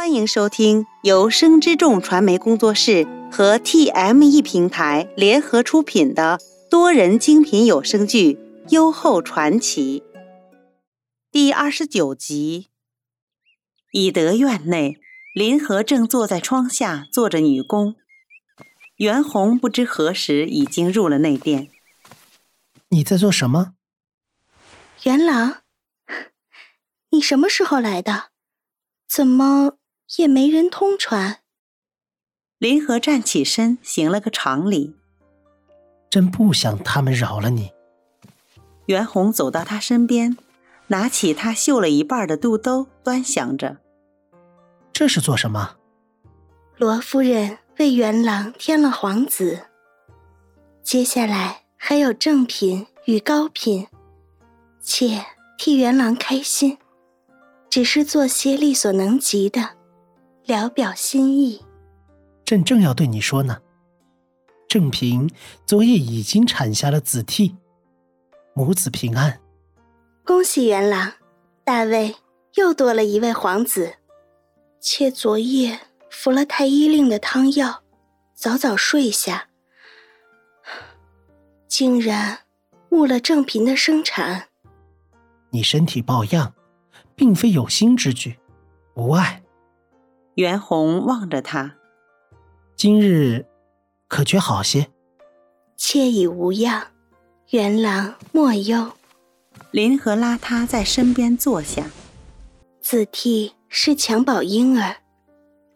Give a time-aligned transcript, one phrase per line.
[0.00, 8.32] 欢迎收听由生之众传媒工作室和 TME 平台联合出品的多人精品有声剧
[8.70, 10.02] 《优厚传奇》
[11.30, 12.70] 第二十九集。
[13.92, 14.98] 以德院内，
[15.34, 17.94] 林和正坐在窗下做着女工，
[18.96, 21.68] 袁弘不知何时已经入了内殿。
[22.88, 23.74] 你在做什么？
[25.02, 25.58] 元朗，
[27.12, 28.30] 你什么时候来的？
[29.06, 29.76] 怎么？
[30.16, 31.40] 也没人通传。
[32.58, 34.94] 林和站起身，行了个长礼。
[36.10, 37.70] 真不想他们扰了你。
[38.86, 40.36] 袁弘走到他身边，
[40.88, 43.78] 拿起他绣了一半的肚兜，端详着。
[44.92, 45.76] 这是做什么？
[46.76, 49.66] 罗夫人为元郎添了皇子。
[50.82, 53.86] 接下来还有正品与高品，
[54.82, 55.24] 妾
[55.56, 56.76] 替元郎开心，
[57.70, 59.79] 只是做些力所能及的。
[60.44, 61.62] 聊表心意，
[62.44, 63.60] 朕正要对你说呢。
[64.68, 65.28] 正嫔
[65.66, 67.56] 昨夜已经产下了子替，
[68.54, 69.40] 母子平安。
[70.24, 71.12] 恭喜元郎，
[71.64, 72.14] 大魏
[72.54, 73.94] 又多了一位皇子。
[74.80, 77.82] 妾昨夜服了太医令的汤药，
[78.32, 79.48] 早早睡下，
[81.68, 82.38] 竟然
[82.90, 84.48] 误了正嫔的生产。
[85.50, 86.54] 你身体抱恙，
[87.14, 88.38] 并非有心之举，
[88.94, 89.42] 无碍。
[90.34, 91.74] 袁弘望着他，
[92.76, 93.46] 今日
[94.06, 94.86] 可觉好些？
[95.76, 96.86] 妾已无恙，
[97.50, 98.92] 袁郎莫忧。
[99.72, 101.90] 林和拉他在身边坐下。
[102.80, 104.96] 子替是襁褓婴儿，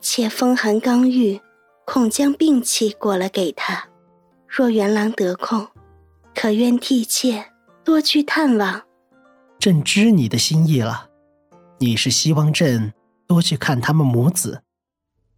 [0.00, 1.40] 妾风寒刚愈，
[1.84, 3.88] 恐将病气裹了给他。
[4.46, 5.66] 若元郎得空，
[6.34, 7.44] 可愿替妾
[7.84, 8.82] 多去探望？
[9.58, 11.10] 朕知你的心意了，
[11.78, 12.94] 你是希望朕。
[13.26, 14.62] 多去看他们母子。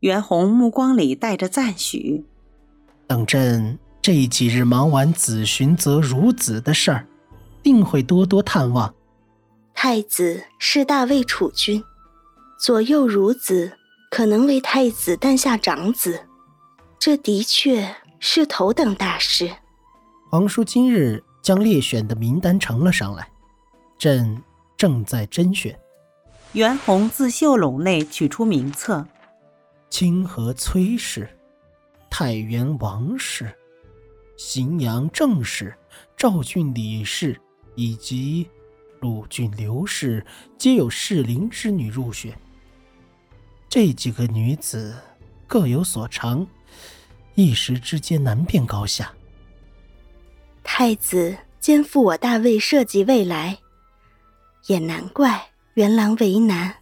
[0.00, 2.24] 袁弘目光里带着赞许。
[3.06, 7.06] 等朕这几日忙完子寻则孺子的事儿，
[7.62, 8.94] 定会多多探望。
[9.74, 11.82] 太子是大魏储君，
[12.58, 13.72] 左右孺子
[14.10, 16.20] 可能为太子诞下长子，
[16.98, 19.50] 这的确是头等大事。
[20.30, 23.28] 皇叔今日将列选的名单呈了上来，
[23.98, 24.42] 朕
[24.76, 25.78] 正在甄选。
[26.52, 29.06] 袁弘自袖笼内取出名册：
[29.88, 31.26] 清河崔氏、
[32.10, 33.50] 太原王氏、
[34.36, 35.74] 荥阳郑氏、
[36.14, 37.40] 赵郡李氏
[37.74, 38.46] 以及
[39.00, 40.22] 鲁郡刘氏，
[40.58, 42.38] 皆有适龄之女入选。
[43.66, 44.94] 这几个女子
[45.46, 46.46] 各有所长，
[47.34, 49.10] 一时之间难辨高下。
[50.62, 53.58] 太子肩负我大魏社稷未来，
[54.66, 55.51] 也难怪。
[55.74, 56.74] 元郎为难。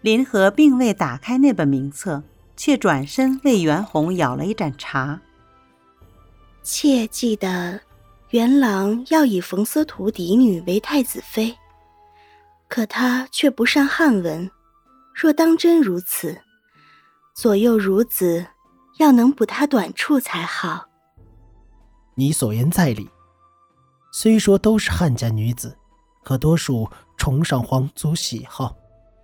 [0.00, 2.22] 林和并未打开那本名册，
[2.56, 5.20] 却转身为袁弘舀了一盏茶。
[6.62, 7.80] 切记得，
[8.30, 11.56] 元郎要以冯司徒嫡女为太子妃，
[12.68, 14.48] 可他却不善汉文。
[15.12, 16.40] 若当真如此，
[17.34, 18.46] 左右孺子
[18.98, 20.86] 要能补他短处才好。
[22.14, 23.10] 你所言在理，
[24.12, 25.76] 虽说都是汉家女子，
[26.22, 26.88] 可多数。
[27.18, 28.74] 崇尚皇族喜好，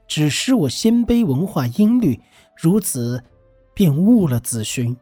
[0.06, 2.20] 只是我鲜卑文化音律，
[2.54, 3.24] 如此
[3.72, 4.94] 便误了子勋。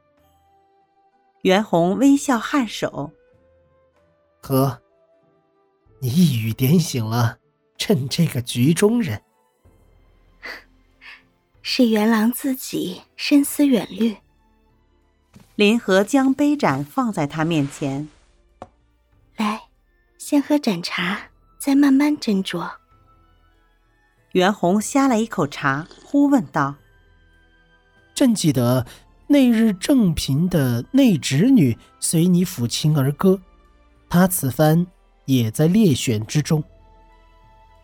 [1.40, 3.10] 袁弘微笑颔首，
[4.42, 4.80] 呵，
[5.98, 7.38] 你一语点醒了
[7.76, 9.20] 朕这个局中人。
[11.62, 14.18] 是元郎自己深思远虑。
[15.54, 18.08] 林和将杯盏放在他面前，
[19.36, 19.62] 来，
[20.18, 22.70] 先喝盏茶，再慢慢斟酌。
[24.32, 26.76] 袁弘呷了一口茶，忽问道
[28.14, 28.86] ：“朕记得
[29.26, 33.40] 那日正嫔的内侄女随你抚琴而歌，
[34.08, 34.86] 她此番
[35.26, 36.64] 也在列选之中。”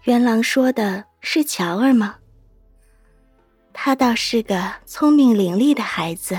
[0.04, 2.16] 元郎说的是乔儿吗？
[3.74, 6.36] 他倒是个聪明伶俐的孩子，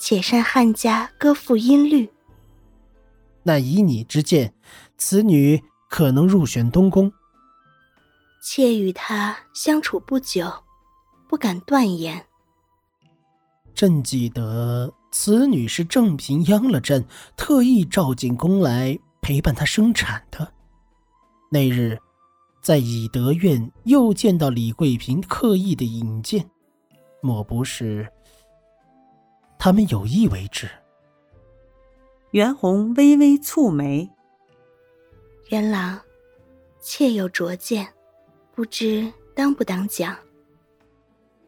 [0.00, 2.10] 且善汉家歌赋音律。
[3.44, 4.52] 那以你之见，
[4.98, 7.12] 此女可能入选东宫？
[8.48, 10.48] 妾与他相处不久，
[11.28, 12.24] 不敢断言。
[13.74, 17.04] 朕记得此女是正嫔央了朕，
[17.36, 20.52] 特意召进宫来陪伴她生产的。
[21.50, 21.98] 那日，
[22.62, 26.48] 在以德院又见到李贵嫔刻意的引荐，
[27.20, 28.08] 莫不是
[29.58, 30.70] 他们有意为之？
[32.30, 34.08] 袁弘微微蹙眉。
[35.48, 36.00] 元郎，
[36.80, 37.92] 妾有拙见。
[38.56, 40.16] 不知当不当讲？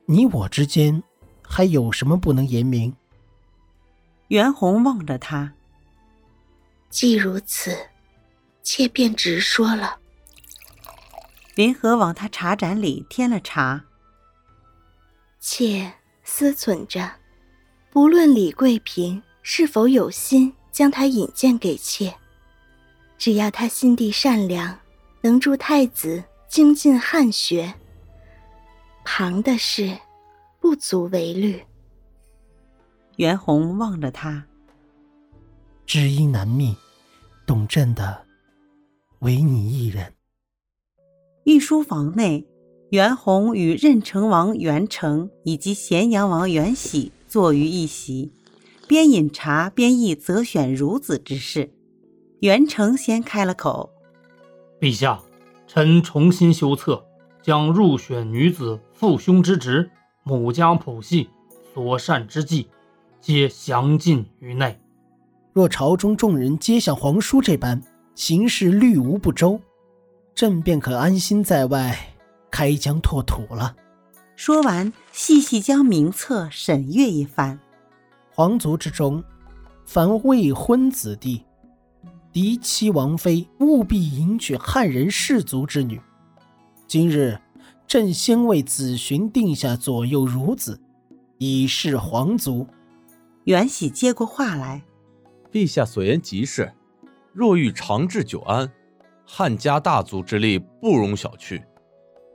[0.04, 1.02] 你我之间
[1.42, 2.94] 还有什么不能言明？
[4.26, 5.54] 袁弘望着他，
[6.90, 7.74] 既如此，
[8.62, 9.98] 妾便直说了。
[11.54, 13.82] 林和往他茶盏里添了茶。
[15.40, 15.90] 妾
[16.24, 17.10] 思忖着，
[17.90, 22.14] 不论李贵嫔是否有心将他引荐给妾，
[23.16, 24.78] 只要他心地善良，
[25.22, 27.74] 能助太子精进汉学。
[29.04, 29.98] 旁的事，
[30.60, 31.62] 不足为虑。
[33.16, 34.46] 袁弘望着他，
[35.86, 36.76] 知音难觅，
[37.46, 38.24] 懂朕的，
[39.20, 40.14] 唯你一人。
[41.44, 42.46] 御书房内，
[42.90, 48.32] 袁弘与任城王袁成以及咸阳王袁喜坐于一席，
[48.86, 51.74] 边饮茶边议择选孺子之事。
[52.40, 53.92] 袁成先开了口
[54.78, 55.20] ：“陛下，
[55.68, 57.04] 臣重新修册。”
[57.40, 59.90] 将入选女子父兄之职、
[60.22, 61.30] 母家谱系、
[61.72, 62.68] 所善之计，
[63.22, 64.78] 皆详尽于内。
[65.54, 67.80] 若朝中众人皆像皇叔这般
[68.14, 69.58] 行事虑无不周，
[70.34, 71.96] 朕便可安心在外
[72.50, 73.74] 开疆拓土了。
[74.36, 77.58] 说完，细细将名册审阅一番。
[78.34, 79.24] 皇族之中，
[79.86, 81.44] 凡未婚子弟、
[82.40, 86.00] 嫡妻王妃，务必迎娶汉人氏族之女。
[86.86, 87.36] 今日，
[87.84, 90.80] 朕先为子寻定下左右孺子，
[91.38, 92.64] 以示皇族。
[93.42, 94.84] 袁喜接过话来
[95.50, 96.72] ：“陛下所言极是，
[97.32, 98.70] 若欲长治久安，
[99.26, 101.60] 汉家大族之力不容小觑。”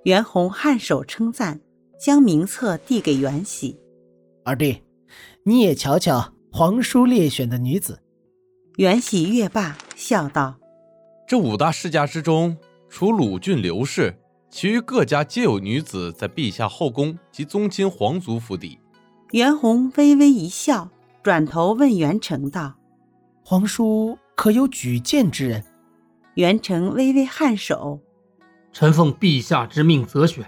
[0.03, 1.61] 袁弘颔首称赞，
[1.97, 3.79] 将名册递给袁喜
[4.43, 4.83] ：“二弟，
[5.45, 8.01] 你也瞧瞧皇叔列选的女子。”
[8.75, 10.57] 袁喜阅罢，笑道
[11.25, 12.57] ：“这五大世家之中，
[12.89, 14.19] 除鲁郡刘氏。”
[14.51, 18.77] 其余各家皆有女子在陛下后宫及宗亲皇族府邸。
[19.31, 20.89] 袁弘微微一笑，
[21.23, 22.75] 转头问袁成道
[23.45, 25.63] ：“皇叔可有举荐之人？”
[26.35, 28.01] 袁成微微颔首
[28.73, 30.45] ：“臣奉陛下之命择选，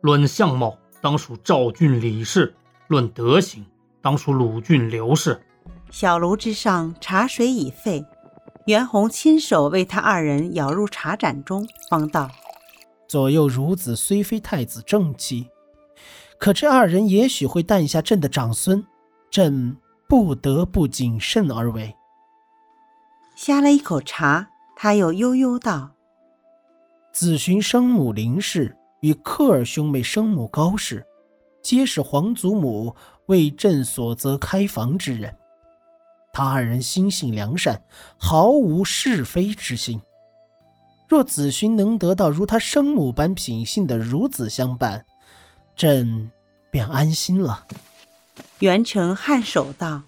[0.00, 2.54] 论相貌当属赵郡李氏，
[2.86, 3.66] 论德行
[4.00, 5.42] 当属鲁郡刘氏。”
[5.90, 8.02] 小炉之上茶水已沸，
[8.66, 12.30] 袁弘亲手为他二人舀入茶盏中，方道。
[13.08, 15.48] 左右孺子虽非太子正妻，
[16.38, 18.86] 可这二人也许会诞下朕的长孙，
[19.30, 19.76] 朕
[20.08, 21.94] 不得不谨慎而为。
[23.34, 25.90] 呷了一口茶，他又悠悠道
[27.12, 31.04] ：“子寻生母林氏与克尔兄妹生母高氏，
[31.62, 32.94] 皆是皇祖母
[33.26, 35.36] 为朕所择开房之人。
[36.32, 37.82] 他二人心性良善，
[38.16, 40.00] 毫无是非之心。”
[41.08, 45.04] 若子勋能得到如他生母般品性的孺子相伴，
[45.76, 46.30] 朕
[46.70, 47.66] 便安心了。
[48.60, 50.04] 袁成颔首道：“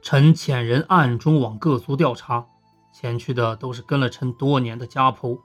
[0.00, 2.46] 臣遣人暗中往各族调查，
[2.94, 5.36] 前去的都是跟了臣多年的家仆。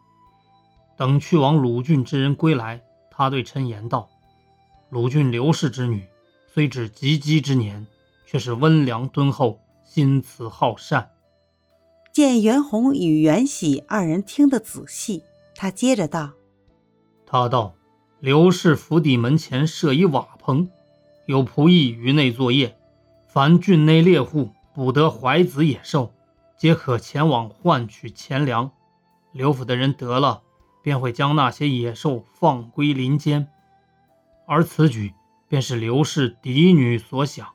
[0.96, 2.80] 等去往鲁郡之人归来，
[3.10, 4.08] 他对臣言道
[4.92, 6.06] ：‘鲁郡刘氏之女，
[6.54, 7.88] 虽只及笄之年，
[8.28, 11.10] 却是温良敦厚，心慈好善。’”
[12.14, 15.24] 见袁弘与袁喜二人听得仔细，
[15.56, 16.34] 他接着道
[17.26, 17.76] ：“他道，
[18.20, 20.70] 刘氏府邸门前设一瓦棚，
[21.28, 22.76] 有仆役于内作业。
[23.28, 26.12] 凡郡内猎户捕得怀子野兽，
[26.58, 28.72] 皆可前往换取钱粮。
[29.32, 30.42] 刘府的人得了，
[30.82, 33.48] 便会将那些野兽放归林间。
[34.48, 35.14] 而此举
[35.48, 37.48] 便是刘氏嫡女所想。”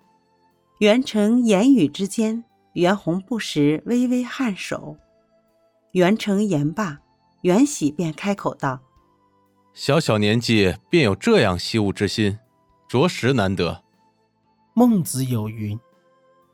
[0.83, 2.43] 袁成言语之间。
[2.73, 4.97] 袁弘不时微微颔首，
[5.93, 6.99] 袁成言罢，
[7.43, 8.81] 袁喜便开口道
[9.73, 12.37] ：“小小年纪便有这样惜物之心，
[12.89, 13.85] 着实难得。”
[14.75, 15.79] 孟子有云：“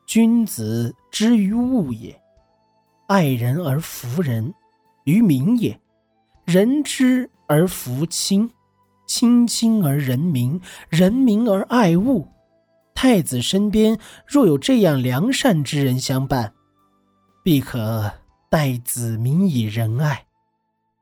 [0.05, 2.21] 君子之于物也，
[3.07, 4.53] 爱人而服人
[5.05, 5.73] 于民也；
[6.45, 8.51] 人之而服亲，
[9.07, 12.29] 亲亲而人民，人民而爱物。”
[13.01, 16.53] 太子身边若有这样良善之人相伴，
[17.45, 18.11] 必可
[18.51, 20.27] 待子民以仁爱。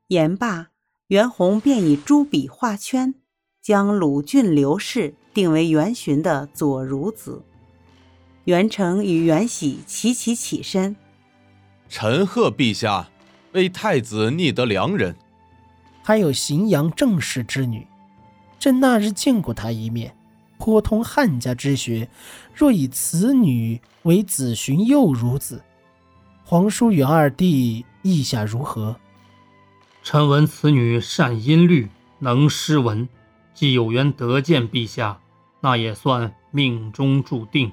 [0.08, 0.66] 言罢，
[1.06, 3.14] 袁弘便以朱笔画圈，
[3.62, 7.42] 将鲁郡刘氏定为袁寻的左孺子。
[8.44, 10.94] 袁成与袁喜齐齐起身，
[11.88, 13.08] 臣贺陛下
[13.52, 15.16] 为太子觅得良人。
[16.02, 17.86] 还有荥阳郑氏之女，
[18.58, 20.14] 朕那日见过她一面。
[20.58, 22.08] 颇通汉家之学，
[22.54, 25.62] 若以此女为子寻幼孺子，
[26.44, 28.96] 皇叔与二弟意下如何？
[30.02, 31.88] 臣闻此女善音律，
[32.20, 33.08] 能诗文，
[33.54, 35.20] 既有缘得见陛下，
[35.60, 37.72] 那也算命中注定。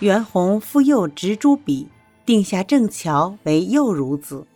[0.00, 1.88] 袁弘复又执朱笔，
[2.26, 4.46] 定下郑乔为幼孺子。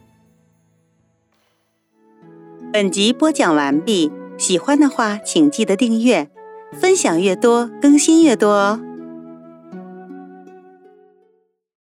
[2.70, 6.30] 本集播讲完毕，喜欢的话请记得订阅，
[6.72, 8.87] 分享越多更新越多哦。